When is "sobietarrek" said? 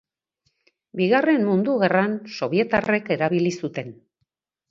2.37-3.13